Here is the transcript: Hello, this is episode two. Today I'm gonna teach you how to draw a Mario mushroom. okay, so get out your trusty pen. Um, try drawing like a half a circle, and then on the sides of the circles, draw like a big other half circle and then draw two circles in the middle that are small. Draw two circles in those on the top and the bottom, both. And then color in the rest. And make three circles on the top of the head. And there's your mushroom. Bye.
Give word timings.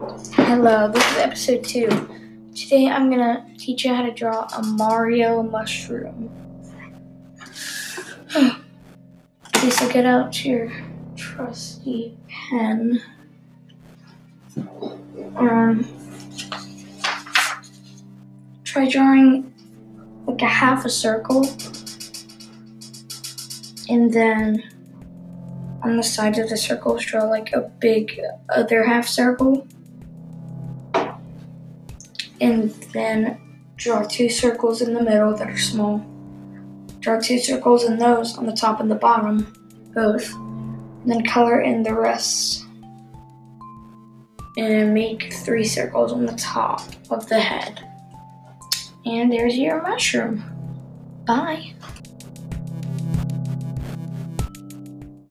Hello, 0.00 0.90
this 0.90 1.04
is 1.12 1.18
episode 1.18 1.62
two. 1.62 1.88
Today 2.54 2.88
I'm 2.88 3.10
gonna 3.10 3.46
teach 3.58 3.84
you 3.84 3.94
how 3.94 4.00
to 4.00 4.10
draw 4.10 4.48
a 4.56 4.62
Mario 4.62 5.42
mushroom. 5.42 6.30
okay, 8.34 9.68
so 9.68 9.92
get 9.92 10.06
out 10.06 10.42
your 10.42 10.72
trusty 11.16 12.16
pen. 12.28 13.02
Um, 15.36 15.86
try 18.64 18.88
drawing 18.88 19.52
like 20.26 20.40
a 20.40 20.46
half 20.46 20.86
a 20.86 20.90
circle, 20.90 21.46
and 23.90 24.10
then 24.10 24.62
on 25.82 25.98
the 25.98 26.02
sides 26.02 26.38
of 26.38 26.48
the 26.48 26.56
circles, 26.56 27.04
draw 27.04 27.24
like 27.24 27.52
a 27.52 27.70
big 27.80 28.18
other 28.48 28.84
half 28.84 29.06
circle 29.06 29.66
and 32.40 32.70
then 32.92 33.38
draw 33.76 34.02
two 34.02 34.28
circles 34.28 34.82
in 34.82 34.94
the 34.94 35.02
middle 35.02 35.34
that 35.36 35.48
are 35.48 35.58
small. 35.58 36.04
Draw 37.00 37.20
two 37.20 37.38
circles 37.38 37.84
in 37.84 37.98
those 37.98 38.36
on 38.36 38.46
the 38.46 38.52
top 38.52 38.80
and 38.80 38.90
the 38.90 38.94
bottom, 38.94 39.52
both. 39.94 40.34
And 40.34 41.04
then 41.06 41.24
color 41.24 41.60
in 41.62 41.82
the 41.82 41.94
rest. 41.94 42.66
And 44.56 44.92
make 44.92 45.32
three 45.32 45.64
circles 45.64 46.12
on 46.12 46.26
the 46.26 46.36
top 46.36 46.82
of 47.10 47.28
the 47.28 47.40
head. 47.40 47.86
And 49.06 49.32
there's 49.32 49.56
your 49.56 49.80
mushroom. 49.82 50.44
Bye. 51.26 51.72